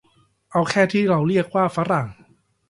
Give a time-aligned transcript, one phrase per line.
[0.51, 2.07] เอาแค่ที่เราเรียกว่า ฝรั่ง